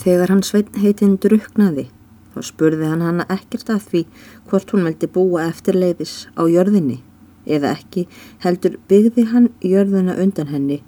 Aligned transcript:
Þegar 0.00 0.32
hann 0.32 0.44
sveitn 0.46 0.80
heitinn 0.80 1.18
druknaði, 1.20 1.90
þá 2.32 2.40
spurði 2.46 2.86
hann 2.88 3.02
hana 3.04 3.26
ekkert 3.28 3.68
að 3.74 3.82
því 3.90 4.00
hvort 4.48 4.72
hún 4.72 4.86
veldi 4.88 5.10
búa 5.12 5.44
eftir 5.44 5.76
leiðis 5.76 6.14
á 6.40 6.48
jörðinni 6.48 7.02
eða 7.44 7.74
ekki 7.74 8.06
heldur 8.44 8.78
byggði 8.88 9.26
hann 9.32 9.50
jörðina 9.64 10.16
undan 10.22 10.48
henni 10.52 10.80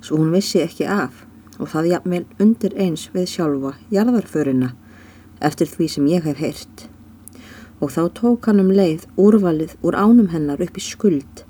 svo 0.00 0.18
hún 0.18 0.34
vissi 0.34 0.64
ekki 0.64 0.86
af 0.90 1.22
og 1.60 1.70
það 1.72 1.90
jafnvel 1.92 2.24
undir 2.42 2.74
eins 2.74 3.06
við 3.14 3.30
sjálfa 3.36 3.72
jarðarförina 3.94 4.72
eftir 5.46 5.70
því 5.70 5.88
sem 5.94 6.10
ég 6.10 6.26
hef 6.26 6.42
heyrt. 6.42 6.86
Og 7.80 7.92
þá 7.92 8.02
tók 8.18 8.46
hann 8.48 8.62
um 8.62 8.72
leið 8.72 9.06
úrvalið 9.20 9.76
úr 9.84 9.96
ánum 9.96 10.30
hennar 10.32 10.62
upp 10.64 10.78
í 10.78 10.84
skuld 10.84 11.44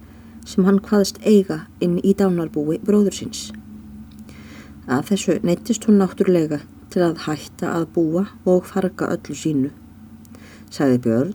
sem 0.47 0.67
hann 0.67 0.83
hvaðist 0.85 1.21
eiga 1.25 1.65
inn 1.81 1.99
í 2.05 2.15
dánarbúi 2.15 2.81
bróður 2.85 3.15
síns. 3.15 3.49
Að 4.87 5.13
þessu 5.13 5.41
neittist 5.43 5.87
hún 5.89 6.03
náttúrlega 6.03 6.61
til 6.97 7.05
að 7.05 7.27
hætta 7.27 7.69
að 7.77 7.83
búa 7.93 8.23
og 8.49 8.63
farga 8.65 9.11
öllu 9.13 9.35
sínu, 9.37 9.71
sagði 10.73 11.01
Björn 11.05 11.35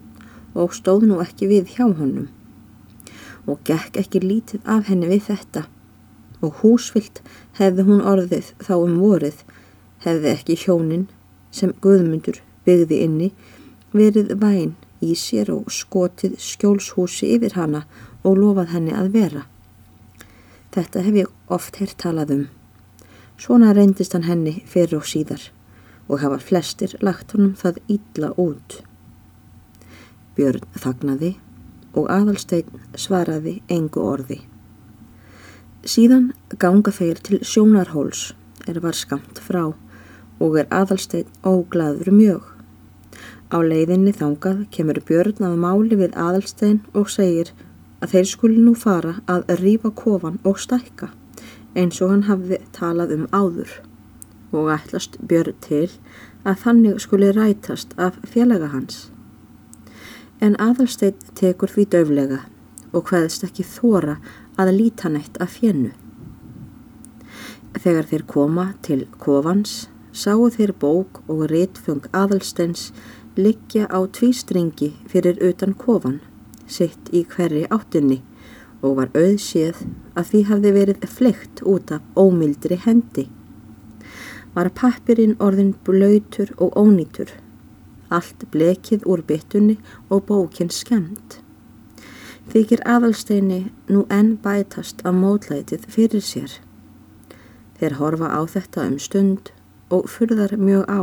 og 0.57 0.71
stóð 0.73 1.03
nú 1.05 1.19
ekki 1.21 1.51
við 1.51 1.75
hjá 1.75 1.83
honum 1.85 2.31
og 3.45 3.59
gekk 3.67 3.99
ekki 4.01 4.23
lítið 4.23 4.65
af 4.65 4.87
henni 4.89 5.09
við 5.11 5.27
þetta 5.27 5.67
og 6.41 6.63
húsfyllt 6.63 7.21
hefði 7.59 7.85
hún 7.85 8.01
orðið 8.01 8.49
þá 8.65 8.73
um 8.79 8.95
vorið 9.03 9.43
hefði 10.07 10.31
ekki 10.31 10.57
hjónin 10.63 11.03
sem 11.53 11.75
Guðmundur 11.83 12.39
byggði 12.65 13.01
inni 13.05 13.29
verið 13.93 14.33
væn 14.41 14.73
í 14.97 15.13
sér 15.13 15.51
og 15.53 15.69
skotið 15.73 16.39
skjólshúsi 16.41 17.29
yfir 17.35 17.53
hana 17.59 17.83
og 18.23 18.41
lofað 18.41 18.73
henni 18.73 18.97
að 18.97 19.13
vera. 19.13 19.45
Þetta 20.73 21.05
hef 21.05 21.21
ég 21.21 21.53
oft 21.53 21.77
hér 21.77 21.93
talað 22.01 22.35
um. 22.39 22.43
Svona 23.41 23.71
reyndist 23.73 24.13
hann 24.13 24.27
henni 24.27 24.59
fyrir 24.69 24.99
og 24.99 25.07
síðar 25.09 25.47
og 26.05 26.19
hafa 26.21 26.37
flestir 26.45 26.91
lagt 27.01 27.31
honum 27.33 27.55
það 27.57 27.77
ítla 27.89 28.27
út. 28.37 28.75
Björn 30.37 30.67
þagnaði 30.83 31.31
og 31.97 32.11
aðalstein 32.13 32.83
svaraði 32.93 33.55
engu 33.73 34.03
orði. 34.05 34.37
Síðan 35.81 36.27
ganga 36.61 36.93
þeir 36.93 37.21
til 37.25 37.39
sjónarhóls 37.41 38.27
er 38.69 38.77
var 38.83 38.93
skamt 38.99 39.41
frá 39.41 39.63
og 39.71 40.59
er 40.61 40.69
aðalstein 40.69 41.31
óglaður 41.41 42.11
mjög. 42.13 42.43
Á 43.49 43.57
leiðinni 43.57 44.13
þangað 44.19 44.67
kemur 44.75 45.01
Björn 45.07 45.41
að 45.49 45.57
máli 45.63 45.97
við 45.97 46.13
aðalstein 46.13 46.83
og 46.93 47.09
segir 47.09 47.49
að 48.05 48.13
þeir 48.13 48.29
skuli 48.35 48.61
nú 48.61 48.75
fara 48.77 49.15
að 49.25 49.49
rýfa 49.63 49.89
kofan 49.97 50.37
og 50.45 50.61
stækka 50.61 51.09
eins 51.75 52.01
og 52.01 52.11
hann 52.11 52.27
hafði 52.27 52.59
talað 52.75 53.15
um 53.15 53.25
áður. 53.31 53.71
Og 54.51 54.71
ætlast 54.73 55.17
Björn 55.23 55.55
til 55.63 55.87
að 56.43 56.59
þannig 56.65 56.99
skuli 57.03 57.31
rætast 57.35 57.93
af 57.97 58.17
félaga 58.27 58.71
hans. 58.73 59.09
En 60.41 60.57
aðalsteinn 60.59 61.31
tekur 61.37 61.71
því 61.71 61.87
döflega 61.93 62.41
og 62.91 63.07
hvaðist 63.07 63.45
ekki 63.47 63.63
þóra 63.63 64.17
að 64.59 64.73
líta 64.75 65.11
nætt 65.11 65.37
af 65.43 65.55
fjennu. 65.59 65.93
Þegar 67.77 68.09
þeir 68.09 68.25
koma 68.27 68.65
til 68.83 69.05
kofans 69.21 69.85
sáu 70.11 70.49
þeir 70.51 70.73
bók 70.75 71.21
og 71.31 71.45
réttfung 71.51 72.03
aðalsteins 72.11 72.89
liggja 73.37 73.87
á 73.87 74.03
tvístringi 74.11 74.91
fyrir 75.07 75.39
utan 75.39 75.73
kofan, 75.73 76.19
sitt 76.67 77.07
í 77.15 77.23
hverri 77.23 77.63
áttunni 77.71 78.19
og 78.81 78.97
var 78.97 79.13
auðséð 79.13 79.85
að 80.17 80.31
því 80.31 80.41
hafði 80.49 80.73
verið 80.79 81.05
fleikt 81.17 81.61
út 81.67 81.93
af 81.93 82.01
ómildri 82.17 82.79
hendi. 82.85 83.29
Var 84.55 84.73
pappirinn 84.75 85.37
orðin 85.39 85.75
blöytur 85.85 86.51
og 86.57 86.75
ónýtur 86.75 87.31
allt 88.11 88.43
blekið 88.51 89.05
úr 89.07 89.23
byttunni 89.27 89.77
og 90.11 90.25
bókinn 90.27 90.71
skemmt. 90.73 91.39
Þykir 92.51 92.83
aðalsteini 92.89 93.61
nú 93.87 94.03
enn 94.11 94.35
bætast 94.43 95.03
af 95.07 95.15
mótlætið 95.15 95.87
fyrir 95.93 96.25
sér. 96.25 96.57
Þeir 97.79 97.97
horfa 98.01 98.27
á 98.35 98.41
þetta 98.43 98.87
um 98.89 98.97
stund 98.99 99.53
og 99.89 100.09
fyrðar 100.11 100.57
mjög 100.59 100.83
á 100.91 101.01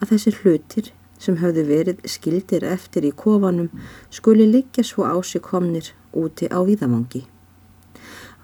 að 0.00 0.14
þessir 0.14 0.40
hlutir 0.40 0.92
sem 1.20 1.36
höfðu 1.42 1.66
verið 1.68 2.04
skildir 2.08 2.64
eftir 2.64 3.04
í 3.04 3.12
kofanum 3.12 3.68
skuli 4.08 4.48
liggja 4.48 4.86
svo 4.86 5.04
á 5.04 5.16
sig 5.20 5.44
komnir 5.44 5.92
úti 6.12 6.48
á 6.50 6.58
víðamangi. 6.66 7.26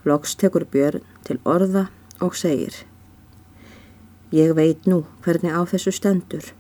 Loks 0.05 0.37
tekur 0.37 0.67
Björn 0.71 1.03
til 1.27 1.41
orða 1.45 1.89
og 2.21 2.37
segir 2.39 2.85
Ég 4.35 4.53
veit 4.59 4.87
nú 4.91 5.05
hvernig 5.23 5.55
á 5.55 5.63
þessu 5.71 5.93
stendur. 5.95 6.53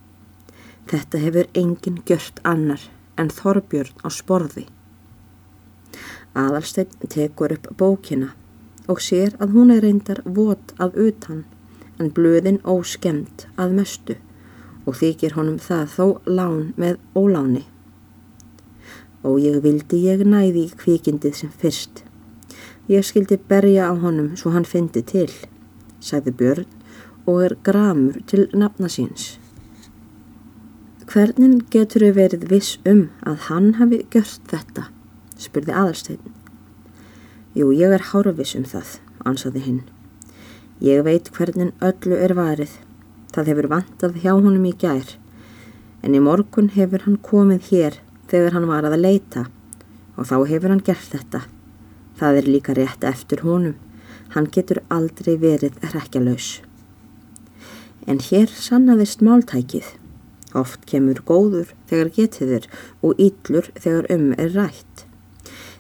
Þetta 0.86 1.18
hefur 1.18 1.48
enginn 1.54 2.02
gjört 2.06 2.38
annar 2.46 2.82
en 3.18 3.30
Þorbjörn 3.34 4.06
á 4.06 4.08
sporði. 4.10 4.66
Aðalsteinn 6.36 7.10
tekur 7.10 7.56
upp 7.56 7.70
bókina 7.78 8.34
og 8.86 9.02
sér 9.02 9.34
að 9.42 9.56
hún 9.56 9.72
er 9.74 9.82
reyndar 9.82 10.22
vot 10.24 10.74
að 10.78 10.98
utan 11.08 11.44
en 11.98 12.12
blöðin 12.14 12.60
óskemmt 12.62 13.48
að 13.56 13.74
mestu 13.80 14.18
og 14.86 14.98
þykir 15.00 15.34
honum 15.34 15.58
það 15.58 15.86
þó 15.96 16.06
lán 16.26 16.60
með 16.78 17.00
óláni. 17.18 17.64
Og 19.26 19.40
ég 19.42 19.58
vildi 19.64 20.04
ég 20.06 20.22
næði 20.22 20.68
í 20.68 20.74
kvikindið 20.78 21.34
sem 21.40 21.50
fyrst. 21.50 22.04
Ég 22.86 23.02
skildi 23.02 23.40
berja 23.50 23.88
á 23.90 23.92
honum 23.98 24.36
svo 24.38 24.52
hann 24.54 24.68
fyndi 24.68 25.02
til, 25.02 25.32
sagði 25.98 26.34
Björn 26.38 26.68
og 27.26 27.40
er 27.42 27.56
gramur 27.66 28.20
til 28.30 28.46
nafna 28.54 28.86
síns. 28.86 29.40
Hvernig 31.10 31.64
getur 31.74 32.06
þau 32.06 32.14
verið 32.20 32.46
viss 32.50 32.78
um 32.86 33.08
að 33.26 33.48
hann 33.48 33.68
hafi 33.80 34.04
gjört 34.14 34.46
þetta? 34.52 34.86
spurði 35.38 35.74
aðalstegn. 35.74 36.32
Jú, 37.56 37.72
ég 37.74 37.92
er 37.94 38.06
hárviss 38.12 38.54
um 38.58 38.64
það, 38.68 38.96
ansaði 39.26 39.62
hinn. 39.66 39.82
Ég 40.84 41.02
veit 41.06 41.30
hvernig 41.34 41.74
öllu 41.82 42.18
er 42.20 42.34
varið. 42.36 42.78
Það 43.34 43.50
hefur 43.50 43.70
vantað 43.74 44.18
hjá 44.22 44.32
honum 44.34 44.66
í 44.68 44.74
gær. 44.76 45.16
En 46.04 46.14
í 46.14 46.22
morgun 46.22 46.70
hefur 46.74 47.02
hann 47.06 47.18
komið 47.24 47.70
hér 47.72 48.02
þegar 48.30 48.56
hann 48.56 48.68
var 48.70 48.86
að 48.88 48.98
leita 49.00 49.46
og 50.16 50.28
þá 50.30 50.36
hefur 50.50 50.72
hann 50.72 50.84
gert 50.86 51.10
þetta. 51.12 51.42
Það 52.16 52.38
er 52.40 52.48
líka 52.48 52.74
rétt 52.76 53.04
eftir 53.04 53.42
honum. 53.44 53.76
Hann 54.34 54.48
getur 54.52 54.80
aldrei 54.90 55.36
verið 55.40 55.76
rekjalaus. 55.92 56.60
En 58.06 58.18
hér 58.22 58.50
sannaðist 58.50 59.22
máltækið. 59.24 59.86
Oft 60.56 60.86
kemur 60.88 61.20
góður 61.28 61.74
þegar 61.90 62.12
getiður 62.16 62.68
og 63.04 63.20
yllur 63.20 63.68
þegar 63.76 64.08
um 64.14 64.30
er 64.38 64.54
rætt. 64.56 65.04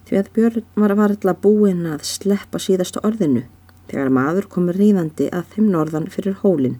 Því 0.06 0.18
að 0.20 0.32
Björn 0.36 0.66
var 0.78 0.94
varðla 0.98 1.34
búinn 1.42 1.86
að 1.90 2.04
sleppa 2.06 2.60
síðasta 2.62 3.02
orðinu 3.06 3.46
þegar 3.90 4.10
maður 4.12 4.48
komur 4.50 4.76
ríðandi 4.78 5.30
að 5.34 5.54
þeim 5.54 5.70
norðan 5.72 6.10
fyrir 6.12 6.36
hólinn 6.42 6.76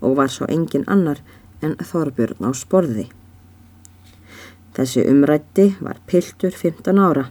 og 0.00 0.16
var 0.18 0.32
svo 0.32 0.48
engin 0.52 0.84
annar 0.90 1.22
en 1.64 1.76
Þorbjörn 1.80 2.44
á 2.44 2.50
sporði. 2.56 3.06
Þessi 4.76 5.06
umrætti 5.08 5.70
var 5.80 5.96
piltur 6.04 6.52
15 6.52 6.98
ára, 7.00 7.30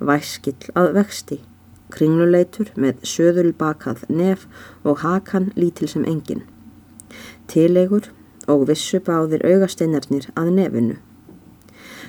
væskill 0.00 0.70
að 0.72 0.94
vexti, 0.96 1.36
kringluleitur 1.92 2.70
með 2.80 3.02
söðulbakað 3.10 4.06
nef 4.08 4.46
og 4.80 5.02
hakan 5.02 5.50
lítil 5.60 5.90
sem 5.92 6.06
engin. 6.08 6.46
Tilegur 7.52 8.08
og 8.48 8.64
vissu 8.70 9.02
báðir 9.04 9.44
augasteinarnir 9.44 10.30
að 10.40 10.52
nefinu. 10.56 10.96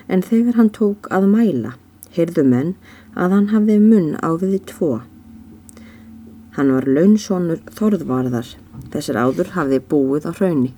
En 0.07 0.23
þegar 0.23 0.55
hann 0.55 0.71
tók 0.71 1.11
að 1.11 1.27
mæla, 1.33 1.75
heyrðu 2.15 2.47
menn 2.47 2.73
að 3.11 3.35
hann 3.35 3.51
hafði 3.51 3.77
munn 3.83 4.15
á 4.23 4.31
viði 4.39 4.61
tvo. 4.71 4.93
Hann 6.55 6.71
var 6.77 6.87
launsónur 6.87 7.59
þorðvarðar, 7.75 8.55
þessar 8.95 9.19
áður 9.19 9.53
hafði 9.57 9.83
búið 9.91 10.27
á 10.27 10.31
hraunni 10.31 10.71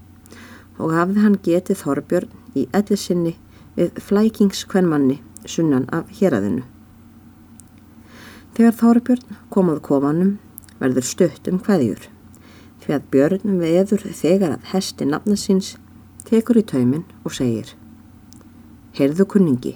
og 0.82 0.94
hafði 0.98 1.22
hann 1.22 1.42
getið 1.46 1.84
Þorbjörn 1.84 2.58
í 2.58 2.66
ellisinni 2.74 3.36
við 3.78 4.00
flækingskvennmanni 4.08 5.20
sunnan 5.46 5.88
af 5.92 6.10
héræðinu. 6.14 6.64
Þegar 8.54 8.76
Þorbjörn 8.80 9.38
kom 9.54 9.72
að 9.74 9.82
kofanum 9.88 10.36
verður 10.82 11.08
stutt 11.08 11.48
um 11.50 11.62
hvaðjur 11.64 12.10
því 12.84 12.94
að 12.98 13.08
björnum 13.14 13.62
veður 13.64 14.04
þegar 14.12 14.58
að 14.58 14.68
hesti 14.74 15.08
nafna 15.08 15.38
síns 15.40 15.74
tekur 16.28 16.60
í 16.60 16.66
tauminn 16.68 17.08
og 17.24 17.34
segir 17.38 17.74
Heyrðu 18.94 19.26
kunningi, 19.26 19.72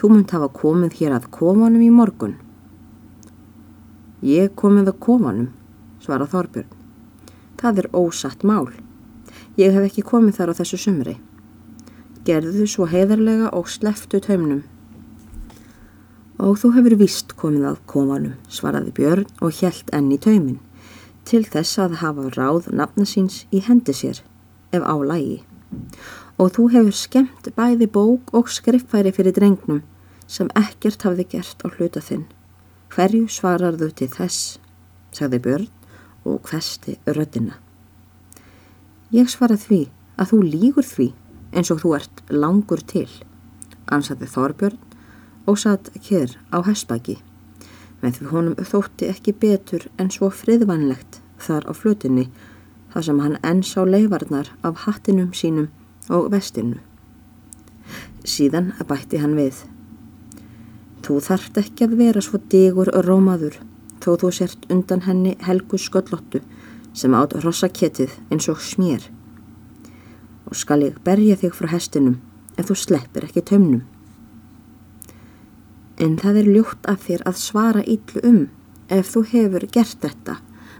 þú 0.00 0.08
munt 0.14 0.32
hafa 0.32 0.48
komið 0.56 0.94
hér 1.02 1.18
að 1.18 1.26
komanum 1.36 1.82
í 1.84 1.90
morgun. 1.92 2.38
Ég 4.24 4.54
komið 4.56 4.88
að 4.88 5.02
komanum, 5.04 5.50
svara 6.00 6.24
Þorbjörn. 6.24 6.70
Það 7.60 7.82
er 7.82 7.88
ósatt 7.92 8.46
mál. 8.48 8.70
Ég 9.60 9.76
hef 9.76 9.90
ekki 9.90 10.06
komið 10.08 10.38
þar 10.38 10.54
á 10.56 10.58
þessu 10.62 10.80
sumri. 10.80 11.18
Gerðu 12.26 12.52
þú 12.60 12.68
svo 12.70 12.86
heiðarlega 12.90 13.52
og 13.54 13.68
sleftu 13.70 14.20
taumnum. 14.22 14.64
Og 16.42 16.58
þú 16.60 16.72
hefur 16.76 16.96
vist 17.00 17.36
komið 17.38 17.68
að 17.70 17.82
komanum, 17.88 18.38
svaraði 18.50 18.92
Björn 18.96 19.28
og 19.40 19.54
hjælt 19.60 19.92
enn 19.94 20.10
í 20.12 20.18
tauminn 20.20 20.58
til 21.26 21.42
þess 21.46 21.80
að 21.82 22.00
hafa 22.02 22.28
ráð 22.36 22.68
nafna 22.70 23.06
síns 23.08 23.44
í 23.50 23.62
hendi 23.66 23.94
sér 23.96 24.20
ef 24.74 24.82
á 24.82 24.94
lægi 25.02 25.40
og 26.38 26.52
þú 26.54 26.66
hefur 26.74 26.94
skemmt 26.94 27.48
bæði 27.56 27.88
bók 27.90 28.32
og 28.36 28.50
skriffæri 28.52 29.12
fyrir 29.16 29.34
drengnum 29.34 29.82
sem 30.30 30.50
ekkert 30.58 31.06
hafði 31.06 31.24
gert 31.32 31.62
á 31.64 31.66
hluta 31.70 32.02
þinn. 32.02 32.26
Hverju 32.92 33.28
svarar 33.30 33.78
þau 33.78 33.90
til 33.94 34.08
þess, 34.10 34.58
sagði 35.14 35.40
Björn 35.46 35.68
og 36.26 36.50
hvesti 36.50 36.96
röddina. 37.06 37.56
Ég 39.14 39.30
svara 39.30 39.56
því 39.56 39.86
að 40.18 40.32
þú 40.32 40.40
lígur 40.44 40.86
því 40.86 41.08
eins 41.56 41.72
og 41.72 41.80
þú 41.82 41.94
ert 41.98 42.22
langur 42.30 42.82
til, 42.84 43.08
ansaði 43.88 44.28
Þorbjörn 44.30 44.82
og 45.46 45.58
satt 45.62 45.90
kér 46.04 46.34
á 46.52 46.60
hessbæki, 46.66 47.16
með 48.02 48.18
því 48.18 48.32
honum 48.32 48.58
þótti 48.72 49.08
ekki 49.10 49.32
betur 49.40 49.86
en 49.96 50.10
svo 50.12 50.28
friðvanlegt 50.30 51.20
þar 51.40 51.68
á 51.70 51.72
flutinni 51.76 52.26
þar 52.92 53.06
sem 53.08 53.22
hann 53.22 53.38
enn 53.44 53.62
sá 53.64 53.80
leifarnar 53.84 54.52
af 54.66 54.84
hattinum 54.84 55.32
sínum 55.36 55.70
og 56.12 56.30
vestinu. 56.32 56.78
Síðan 58.26 58.72
bætti 58.88 59.20
hann 59.22 59.36
við. 59.38 59.62
Þú 61.06 61.20
þarft 61.22 61.60
ekki 61.62 61.86
að 61.86 61.98
vera 62.00 62.22
svo 62.24 62.40
digur 62.52 62.90
rómaður 63.06 63.60
þó 64.02 64.16
þú 64.22 64.30
sért 64.34 64.66
undan 64.72 65.04
henni 65.06 65.36
helgu 65.46 65.78
sköllottu 65.78 66.40
sem 66.96 67.14
átt 67.14 67.36
rossaketið 67.44 68.16
eins 68.30 68.48
og 68.50 68.62
smér. 68.62 69.04
Skal 70.56 70.86
ég 70.86 70.96
berja 71.04 71.36
þig 71.36 71.52
frá 71.52 71.68
hestinum 71.68 72.16
ef 72.56 72.70
þú 72.70 72.76
sleppir 72.80 73.26
ekki 73.26 73.42
taumnum. 73.44 73.82
En 76.00 76.16
það 76.20 76.38
er 76.42 76.48
ljótt 76.54 76.88
af 76.88 77.02
þér 77.04 77.24
að 77.28 77.40
svara 77.40 77.82
yllu 77.84 78.22
um 78.24 78.38
ef 78.92 79.10
þú 79.12 79.22
hefur 79.32 79.66
gert 79.72 80.00
þetta, 80.00 80.38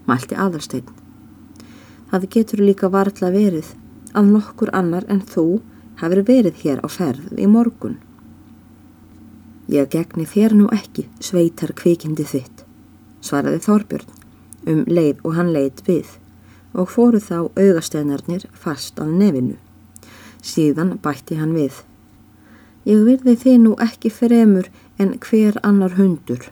mælti 0.08 0.37
aðalsteinn. 0.37 0.88
Það 2.11 2.28
getur 2.32 2.62
líka 2.64 2.90
varðla 2.93 3.32
verið 3.34 3.73
að 4.17 4.32
nokkur 4.32 4.73
annar 4.76 5.05
en 5.12 5.20
þú 5.20 5.46
hafur 6.00 6.23
verið 6.25 6.62
hér 6.62 6.81
á 6.81 6.88
ferð 6.88 7.37
í 7.37 7.49
morgun. 7.50 7.99
Ég 9.69 9.90
gegni 9.93 10.25
þér 10.31 10.55
nú 10.56 10.70
ekki 10.73 11.08
sveitar 11.20 11.75
kvikindi 11.76 12.25
þitt, 12.25 12.62
svaraði 13.20 13.61
Þorbjörn 13.67 14.17
um 14.73 14.84
leið 14.88 15.20
og 15.25 15.37
hann 15.37 15.52
leið 15.52 15.84
við 15.88 16.17
og 16.76 16.90
fóru 16.93 17.20
þá 17.20 17.49
augasteinarnir 17.56 18.49
fast 18.55 19.00
á 19.00 19.05
nefinu. 19.05 19.56
Síðan 20.46 20.96
bætti 21.02 21.38
hann 21.40 21.54
við. 21.56 21.81
Ég 22.87 23.02
virði 23.06 23.34
þið 23.43 23.56
nú 23.64 23.72
ekki 23.82 24.12
fremur 24.14 24.69
en 25.02 25.16
hver 25.22 25.58
annar 25.66 25.96
hundur. 25.98 26.50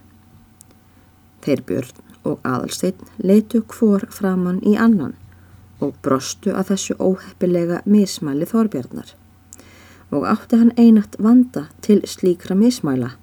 Þeir 1.45 1.63
Björn 1.69 2.01
og 2.25 2.41
Adalstein 2.43 3.13
leitu 3.23 3.61
hvor 3.71 4.07
framann 4.11 4.63
í 4.67 4.75
annan 4.81 5.15
og 5.83 5.95
brostu 6.03 6.55
að 6.55 6.73
þessu 6.73 6.97
óheppilega 6.99 7.83
mismæli 7.85 8.49
Þorbjarnar 8.49 9.13
og 10.15 10.27
átti 10.31 10.59
hann 10.61 10.73
einat 10.79 11.17
vanda 11.19 11.67
til 11.83 12.03
slíkra 12.07 12.55
mismæla, 12.55 13.15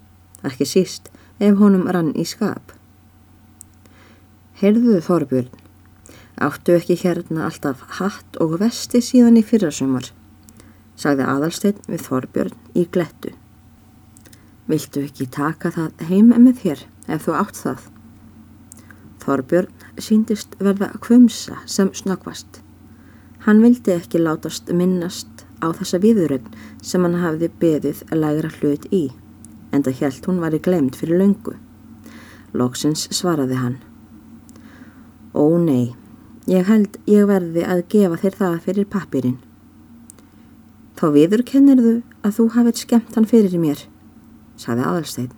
ekki 0.44 0.68
síst 0.68 1.08
ef 1.40 1.56
honum 1.62 1.88
rann 1.88 2.12
í 2.20 2.26
skap. 2.28 2.74
Heyrðuðu 4.60 5.00
Þorbjörn, 5.06 5.54
áttu 6.42 6.76
ekki 6.76 6.98
hérna 7.04 7.46
alltaf 7.48 7.86
hatt 8.00 8.42
og 8.44 8.58
vesti 8.60 9.00
síðan 9.02 9.40
í 9.40 9.46
fyrrasumar, 9.46 10.10
sagði 11.00 11.28
aðalsteinn 11.28 11.88
við 11.88 12.06
Þorbjörn 12.08 12.58
í 12.78 12.86
glettu. 12.92 13.34
Viltu 14.70 15.06
ekki 15.06 15.28
taka 15.32 15.72
það 15.74 16.06
heim 16.10 16.34
með 16.36 16.62
þér 16.64 16.86
ef 17.12 17.26
þú 17.26 17.38
átt 17.38 17.58
það? 17.60 17.88
Þorbjörn 19.22 19.82
síndist 20.02 20.56
verða 20.60 20.92
kvumsa 21.02 21.60
sem 21.70 21.92
snöggvast. 21.94 22.62
Hann 23.46 23.62
vildi 23.62 23.94
ekki 23.96 24.22
látast 24.22 24.70
minnast 24.74 25.46
á 25.62 25.70
þessa 25.74 26.00
viðurögn 26.02 26.56
sem 26.86 27.04
hann 27.06 27.20
hafði 27.22 27.52
beðið 27.62 28.04
að 28.10 28.22
lægra 28.24 28.52
hlut 28.60 28.88
í, 28.94 29.04
en 29.72 29.86
það 29.86 30.02
helt 30.02 30.28
hún 30.30 30.42
var 30.42 30.58
í 30.58 30.62
glemt 30.62 30.98
fyrir 30.98 31.22
löngu. 31.22 31.56
Lóksins 32.54 33.08
svaraði 33.14 33.58
hann. 33.62 33.78
Ó 35.34 35.46
nei, 35.62 35.94
ég 36.50 36.68
held 36.68 36.98
ég 37.08 37.30
verði 37.30 37.64
að 37.66 37.86
gefa 37.94 38.20
þér 38.26 38.38
það 38.42 38.60
fyrir 38.66 38.92
pappirinn. 38.92 39.40
Þá 41.02 41.08
viður 41.16 41.42
kennirðu 41.50 41.92
að 42.22 42.36
þú 42.36 42.44
hafið 42.54 42.80
skemmt 42.84 43.16
hann 43.18 43.26
fyrir 43.26 43.58
mér, 43.58 43.80
saði 44.54 44.84
aðalsteinn. 44.86 45.32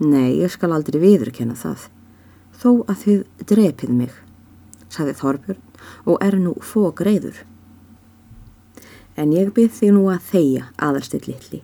Nei, 0.00 0.40
ég 0.40 0.48
skal 0.54 0.70
aldrei 0.72 0.96
viður 1.02 1.28
kenna 1.36 1.52
það 1.60 1.90
þó 2.56 2.70
að 2.88 2.96
þið 3.02 3.20
drepið 3.52 3.92
mig, 3.98 4.14
saði 4.88 5.12
Þorbjörn 5.20 5.60
og 6.08 6.24
er 6.24 6.38
nú 6.40 6.54
fók 6.64 7.04
reyður. 7.04 7.36
En 9.20 9.36
ég 9.36 9.52
byrð 9.52 9.76
þig 9.76 9.94
nú 9.96 10.08
að 10.08 10.26
þeia 10.32 10.66
aðarstill 10.80 11.22
litli. 11.26 11.60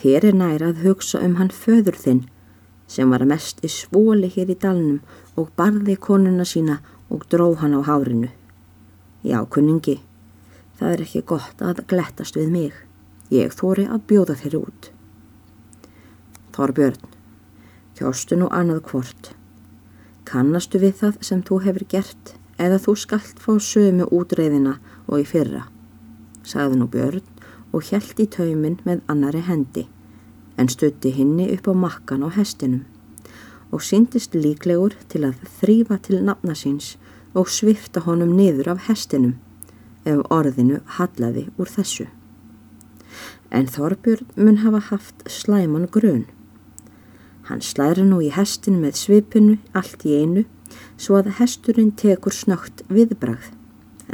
Þér 0.00 0.30
er 0.30 0.40
næra 0.40 0.72
að 0.72 0.84
hugsa 0.86 1.20
um 1.20 1.36
hann 1.36 1.52
föður 1.52 2.00
þinn 2.00 2.22
sem 2.88 3.12
var 3.12 3.28
mest 3.28 3.60
í 3.60 3.68
svóli 3.68 4.32
hér 4.32 4.56
í 4.56 4.56
dalnum 4.56 5.02
og 5.36 5.52
barði 5.56 6.00
konuna 6.00 6.48
sína 6.48 6.80
og 7.12 7.28
dró 7.28 7.52
hann 7.60 7.76
á 7.76 7.84
hárinu. 7.84 8.32
Já, 9.20 9.44
kunningi, 9.44 10.00
það 10.80 10.94
er 10.94 11.04
ekki 11.04 11.22
gott 11.28 11.62
að 11.62 11.84
glettast 11.92 12.38
við 12.40 12.50
mig. 12.54 12.72
Ég 13.30 13.52
þóri 13.54 13.84
að 13.86 14.06
bjóða 14.10 14.36
þér 14.40 14.56
út. 14.58 14.90
Þorbjörn, 16.56 17.04
kjóstu 18.00 18.40
nú 18.40 18.48
annað 18.50 18.82
hvort. 18.90 19.32
Kannastu 20.26 20.80
við 20.82 20.96
það 21.02 21.20
sem 21.28 21.44
þú 21.46 21.60
hefur 21.66 21.86
gert 21.92 22.34
eða 22.60 22.80
þú 22.82 22.96
skallt 23.04 23.38
fá 23.40 23.52
sömu 23.62 24.08
útreiðina 24.14 24.78
og 25.06 25.22
í 25.22 25.28
fyrra, 25.28 25.66
sagði 26.42 26.80
nú 26.80 26.88
Björn 26.90 27.24
og 27.72 27.86
hjælt 27.86 28.20
í 28.20 28.26
taumin 28.30 28.80
með 28.84 29.04
annari 29.12 29.42
hendi 29.46 29.86
en 30.60 30.68
stutti 30.68 31.12
hinni 31.14 31.48
upp 31.54 31.70
á 31.70 31.74
makkan 31.74 32.24
á 32.26 32.28
hestinum 32.34 32.82
og 33.70 33.84
syndist 33.86 34.34
líklegur 34.34 34.96
til 35.08 35.22
að 35.28 35.38
þrýfa 35.60 36.00
til 36.04 36.20
nafna 36.26 36.56
síns 36.58 36.96
og 37.38 37.48
svifta 37.48 38.02
honum 38.04 38.34
niður 38.36 38.74
af 38.74 38.88
hestinum 38.88 39.38
ef 40.04 40.20
orðinu 40.30 40.80
hallaði 40.98 41.48
úr 41.58 41.70
þessu. 41.70 42.08
En 43.50 43.66
Þorbjörn 43.66 44.28
mun 44.36 44.60
hafa 44.64 44.80
haft 44.92 45.26
slæman 45.28 45.88
grunn 45.90 46.28
Hann 47.50 47.62
slæri 47.66 48.04
nú 48.06 48.20
í 48.22 48.28
hestinu 48.30 48.78
með 48.78 48.98
svipinu 49.00 49.56
allt 49.74 50.04
í 50.06 50.12
einu 50.22 50.44
svo 50.94 51.16
að 51.18 51.32
hesturinn 51.40 51.88
tekur 51.98 52.30
snögt 52.30 52.84
viðbrað 52.86 53.48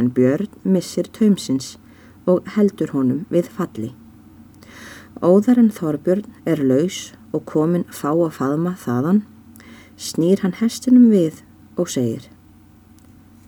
en 0.00 0.09
Björn 0.17 0.49
missir 0.65 1.11
taumsins 1.19 1.75
og 2.25 2.49
heldur 2.55 2.95
honum 2.95 3.26
við 3.28 3.50
falli. 3.59 3.90
Óðar 5.21 5.61
en 5.61 5.69
Þorbjörn 5.69 6.25
er 6.49 6.62
laus 6.64 7.12
og 7.37 7.45
komin 7.52 7.85
fá 7.93 8.09
að 8.14 8.33
faðma 8.38 8.73
þaðan, 8.81 9.21
snýr 10.00 10.40
hann 10.40 10.57
hestinum 10.57 11.11
við 11.12 11.45
og 11.76 11.93
segir 11.93 12.31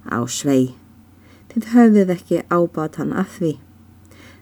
Á 0.05 0.21
svei, 0.29 0.77
þið 1.59 1.75
höfðið 1.75 2.11
ekki 2.15 2.39
ábat 2.55 2.97
hann 3.01 3.13
af 3.17 3.39
því. 3.39 3.57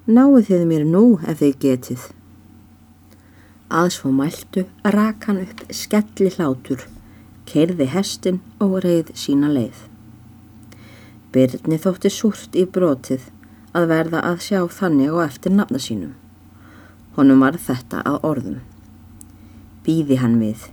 Náðu 0.07 0.43
þið 0.49 0.65
mér 0.71 0.85
nú 0.87 1.05
ef 1.25 1.41
þið 1.41 1.55
getið. 1.65 2.03
Aðs 3.67 3.97
fór 4.03 4.13
mæltu 4.15 4.67
rak 4.95 5.25
hann 5.27 5.41
upp 5.43 5.65
skelli 5.75 6.31
hlátur, 6.37 6.85
keirði 7.49 7.89
hestin 7.91 8.39
og 8.61 8.79
reið 8.85 9.11
sína 9.19 9.51
leið. 9.51 9.81
Byrni 11.35 11.81
þótti 11.83 12.13
súrt 12.13 12.55
í 12.55 12.63
brotið 12.69 13.27
að 13.77 13.91
verða 13.91 14.23
að 14.29 14.45
sjá 14.47 14.61
þannig 14.79 15.11
og 15.17 15.25
eftir 15.27 15.57
nafna 15.57 15.83
sínum. 15.83 16.15
Honum 17.17 17.43
var 17.43 17.59
þetta 17.59 18.05
að 18.07 18.23
orðum. 18.31 18.63
Býði 19.83 20.21
hann 20.23 20.39
við. 20.41 20.71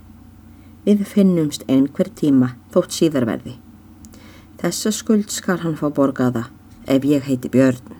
Við 0.84 1.04
finnumst 1.08 1.66
einhver 1.68 2.12
tíma 2.14 2.54
þótt 2.72 2.94
síðarverði. 3.00 3.58
Þessa 4.64 4.90
skuld 4.96 5.28
skal 5.28 5.58
hann 5.60 5.74
fá 5.76 5.90
borgaða 5.92 6.46
ef 6.88 7.04
ég 7.04 7.26
heiti 7.28 7.50
Björn. 7.52 7.98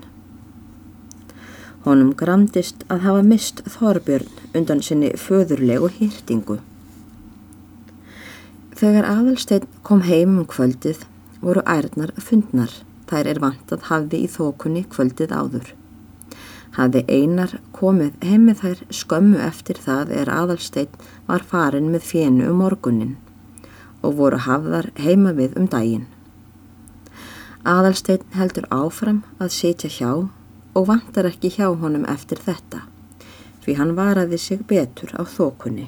Honum 1.85 2.15
gramdist 2.17 2.87
að 2.89 3.03
hafa 3.05 3.25
mist 3.27 3.61
Þorbjörn 3.75 4.55
undan 4.57 4.81
sinni 4.87 5.11
föðurlegu 5.21 5.91
hýrtingu. 5.99 6.57
Þegar 8.81 9.11
aðalsteinn 9.11 9.67
kom 9.85 10.07
heim 10.09 10.39
um 10.39 10.47
kvöldið 10.49 11.05
voru 11.43 11.67
ærnar 11.69 12.15
fundnar, 12.31 12.73
þær 13.13 13.31
er 13.35 13.43
vant 13.45 13.77
að 13.77 13.85
hafði 13.91 14.23
í 14.25 14.33
þókunni 14.39 14.87
kvöldið 14.97 15.37
áður. 15.37 15.69
Hafði 16.81 17.05
einar 17.13 17.59
komið 17.77 18.17
heim 18.25 18.49
með 18.49 18.65
þær 18.65 18.83
skömmu 19.03 19.45
eftir 19.51 19.85
það 19.85 20.17
er 20.23 20.33
aðalsteinn 20.33 20.97
var 21.29 21.45
farin 21.45 21.93
með 21.93 22.09
fjennu 22.09 22.49
um 22.49 22.65
morgunin 22.65 23.15
og 24.01 24.17
voru 24.17 24.41
hafðar 24.49 24.95
heima 24.97 25.37
við 25.37 25.61
um 25.61 25.69
daginn. 25.69 26.09
Aðalsteinn 27.65 28.27
heldur 28.37 28.67
áfram 28.69 29.23
að 29.41 29.55
setja 29.57 29.89
hjá 29.89 30.09
og 30.77 30.83
vantar 30.85 31.25
ekki 31.31 31.49
hjá 31.55 31.71
honum 31.73 32.03
eftir 32.13 32.37
þetta, 32.45 32.83
því 33.65 33.77
hann 33.79 33.95
varaði 33.97 34.37
sig 34.37 34.67
betur 34.69 35.15
á 35.17 35.25
þókunni. 35.25 35.87